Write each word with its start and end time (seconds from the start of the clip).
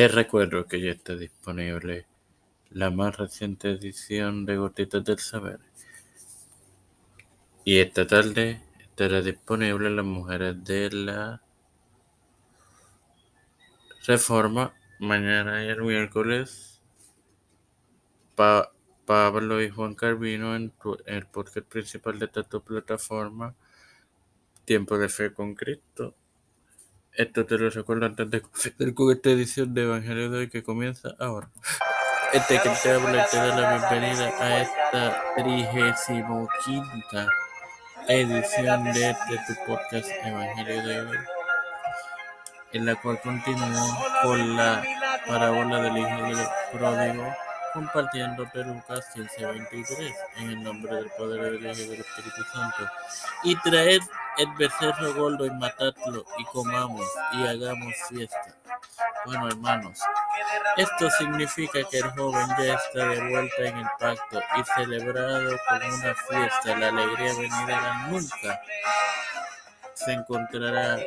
Te 0.00 0.08
recuerdo 0.08 0.64
que 0.64 0.80
ya 0.80 0.92
está 0.92 1.14
disponible 1.14 2.06
la 2.70 2.88
más 2.90 3.18
reciente 3.18 3.72
edición 3.72 4.46
de 4.46 4.56
Gotitas 4.56 5.04
del 5.04 5.18
Saber. 5.18 5.60
Y 7.66 7.80
esta 7.80 8.06
tarde 8.06 8.62
estará 8.78 9.20
disponible 9.20 9.90
Las 9.90 10.06
Mujeres 10.06 10.64
de 10.64 10.90
la 10.90 11.42
Reforma. 14.06 14.72
Mañana 15.00 15.62
y 15.66 15.68
el 15.68 15.82
miércoles, 15.82 16.80
Pablo 18.34 19.62
y 19.62 19.68
Juan 19.68 19.94
Carvino 19.94 20.56
en, 20.56 20.72
el 21.04 21.26
podcast 21.26 21.66
principal 21.68 22.18
de 22.18 22.24
esta 22.24 22.42
plataforma, 22.42 23.54
Tiempo 24.64 24.96
de 24.96 25.10
Fe 25.10 25.34
con 25.34 25.54
Cristo. 25.54 26.14
Esto 27.14 27.44
te 27.44 27.58
lo 27.58 27.70
recuerdo 27.70 28.06
antes 28.06 28.30
de 28.30 28.40
comenzar 28.40 29.12
esta 29.12 29.30
edición 29.30 29.74
de 29.74 29.82
Evangelio 29.82 30.30
de 30.30 30.38
hoy 30.38 30.48
que 30.48 30.62
comienza 30.62 31.10
ahora. 31.18 31.48
Este 32.32 32.60
que 32.60 32.70
te 32.82 32.90
habla 32.92 33.26
te 33.26 33.36
da 33.36 33.60
la 33.60 33.88
bienvenida 33.88 34.32
a 34.38 34.62
esta 34.62 35.22
trigésimo 35.36 36.48
quinta 36.64 37.26
edición 38.06 38.84
de 38.84 39.10
este 39.10 39.36
tu 39.46 39.66
podcast 39.66 40.08
Evangelio 40.24 40.82
de 40.86 41.00
hoy, 41.00 41.18
en 42.72 42.86
la 42.86 42.94
cual 42.94 43.20
continúo 43.20 43.98
con 44.22 44.56
la 44.56 44.82
parábola 45.26 45.82
del 45.82 45.98
hijo 45.98 46.22
del 46.22 46.46
pródigo 46.72 47.34
compartiendo 47.72 48.46
Lucas 48.54 49.06
15:23 49.14 50.14
en 50.36 50.50
el 50.50 50.62
nombre 50.62 50.94
del 50.96 51.10
Padre, 51.10 51.50
del 51.52 51.66
Hijo 51.66 51.80
y 51.80 51.88
del 51.88 52.00
Espíritu 52.00 52.44
Santo. 52.52 52.90
Y 53.44 53.56
traed 53.56 54.00
el 54.38 54.54
becerro 54.54 55.14
gordo 55.14 55.46
y 55.46 55.50
matadlo 55.50 56.24
y 56.38 56.44
comamos 56.46 57.06
y 57.32 57.46
hagamos 57.46 57.94
fiesta. 58.08 58.54
Bueno, 59.26 59.48
hermanos, 59.48 60.00
esto 60.76 61.10
significa 61.10 61.80
que 61.90 61.98
el 61.98 62.10
joven 62.12 62.46
ya 62.58 62.74
está 62.74 63.06
de 63.06 63.28
vuelta 63.28 63.62
en 63.62 63.78
el 63.78 63.88
pacto 63.98 64.40
y 64.56 64.64
celebrado 64.74 65.56
con 65.68 65.92
una 65.92 66.14
fiesta. 66.14 66.76
La 66.76 66.88
alegría 66.88 67.34
venidera 67.34 68.06
nunca 68.08 68.60
se 69.94 70.12
encontrará 70.12 70.98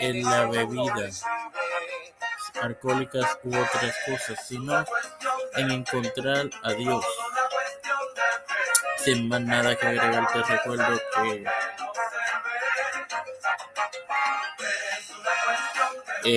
en 0.00 0.22
la 0.24 0.46
bebida 0.46 1.10
alcohólicas 2.62 3.38
u 3.44 3.56
otras 3.56 3.94
cosas, 4.06 4.46
sino 4.46 4.84
en 5.58 5.70
encontrar 5.70 6.48
a 6.62 6.72
Dios. 6.72 7.04
Sin 8.98 9.28
más 9.28 9.40
nada 9.40 9.74
que 9.76 9.86
agregar, 9.86 10.26
te 10.32 10.42
recuerdo 10.42 11.00
que 11.14 11.44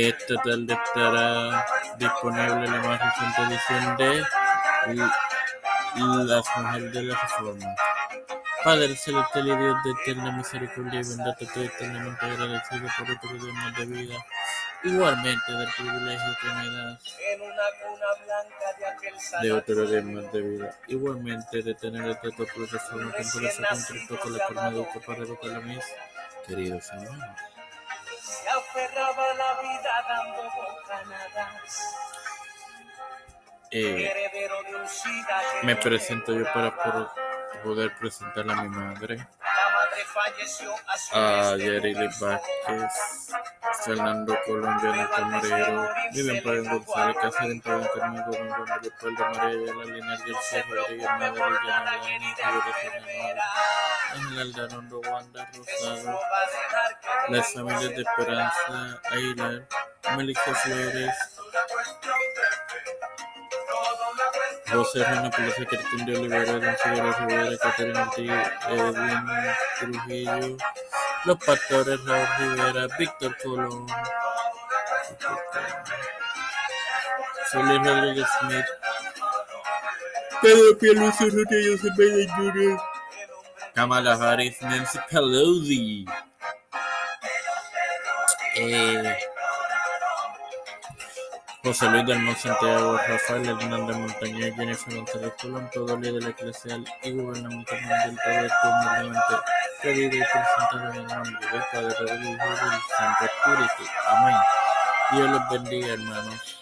esta 0.10 0.36
tarde 0.36 0.74
estará 0.74 1.66
disponible 1.98 2.68
la 2.68 2.82
más 2.82 3.00
reciente 3.02 3.42
edición 3.44 3.98
de 3.98 4.26
Las 6.26 6.46
Mujeres 6.58 6.94
de 6.94 7.04
la 7.04 7.22
Reforma. 7.22 7.76
Padre 8.64 8.96
celestial 8.96 9.48
y 9.48 9.58
Dios 9.58 9.76
de 9.84 9.92
eterna 9.92 10.32
misericordia 10.38 11.02
y 11.02 11.44
estoy 11.44 11.66
eternamente 11.66 12.26
agradecido 12.26 12.88
por 12.98 13.12
otro 13.12 13.34
día 13.44 13.54
más 13.54 13.76
de 13.76 13.86
vida, 13.86 14.26
igualmente 14.84 15.52
del 15.52 15.70
privilegio 15.74 16.38
que 16.42 16.48
me 16.48 16.70
das. 16.70 17.18
De 19.42 19.52
otro 19.52 19.76
más 20.04 20.32
de 20.32 20.42
vida, 20.42 20.76
igualmente 20.88 21.62
de 21.62 21.74
tener 21.76 22.04
el 22.04 22.20
trato 22.20 22.46
plataforma 22.46 23.12
con 23.12 23.32
por 23.32 23.44
eso 23.44 23.64
con 24.22 24.34
la 24.38 24.48
forma 24.48 24.72
de 24.72 24.88
para 25.06 25.24
educar 25.24 25.52
a 25.56 25.60
mis 25.60 25.86
queridos 26.48 26.90
hermanos. 26.92 27.38
Eh, 33.74 34.12
me 35.64 35.76
presento 35.78 36.34
yo 36.34 36.44
para 36.54 36.76
poder 37.64 37.96
presentar 37.96 38.50
a 38.50 38.56
mi 38.64 38.70
madre, 38.70 39.28
a 41.14 41.56
Yerili 41.58 42.10
Vázquez, 42.20 43.32
Fernando 43.84 44.38
Colón, 44.46 44.80
Carmen 47.94 48.24
Gómez, 48.26 48.52
Don 49.02 49.16
de 49.16 49.24
María, 49.24 49.74
La 49.74 49.86
Lina 49.86 50.18
García 50.18 50.66
Rodríguez, 50.70 51.08
Yanalani, 51.08 52.36
Figueroa 52.36 53.44
Ángel 54.14 54.40
Aldarondo, 54.40 55.00
Wanda 55.00 55.50
Rosado, 55.54 56.20
las 57.30 57.54
familias 57.54 57.90
de 57.90 58.02
Esperanza 58.02 59.02
Aguilar, 59.10 59.68
Melissa 60.16 60.56
Flores, 60.56 61.16
José 64.72 65.04
Rana 65.04 65.30
Palacio, 65.32 65.68
Cristín 65.68 66.06
de 66.06 66.18
Olivera, 66.18 66.54
Don 66.54 66.62
Rivera, 67.28 67.58
Caterina 67.58 68.04
Ortiz, 68.04 68.32
Edwin 68.70 69.26
Trujillo, 69.80 70.58
Los 71.26 71.38
Pastores, 71.38 72.04
Raúl 72.06 72.28
Rivera, 72.40 72.88
Víctor 72.98 73.38
Colón, 73.44 73.88
Felipe 77.52 77.90
Rodríguez 77.90 78.28
Smith, 78.40 78.66
Pedro 80.42 80.78
Pierluisi 80.80 81.26
Urrutia, 81.26 81.58
Joseph 81.70 81.96
Biden 81.96 82.30
Jr., 82.30 82.82
Kamala 83.76 84.14
Harris, 84.16 84.62
Nancy 84.62 85.00
Pelosi, 85.10 86.06
eh, 88.56 89.18
José 91.64 91.88
Luis 91.90 92.06
del 92.08 92.36
Santiago, 92.38 92.98
Rafael 92.98 93.48
Hernández 93.48 93.96
Montañez, 93.96 94.56
Jennifer 94.56 94.96
González 94.96 95.34
Colón, 95.40 95.70
todo 95.72 95.98
líder 95.98 96.30
eclesial 96.30 96.84
y 97.04 97.12
gubernamental 97.12 97.82
mundial, 97.82 98.52
todo 98.64 98.72
humildemente 98.72 99.36
pedido 99.82 100.16
y 100.16 100.20
presentado 100.20 100.94
en 100.94 100.96
el 100.96 101.08
nombre 101.08 101.48
del 101.52 101.64
Padre, 101.72 102.06
del 102.06 102.24
Hijo 102.24 102.46
y 102.46 102.50
del 102.50 102.82
Santo 102.98 103.26
Espíritu. 103.26 103.92
Amén. 104.08 104.36
Dios 105.12 105.30
los 105.30 105.50
bendiga, 105.50 105.94
hermanos. 105.94 106.62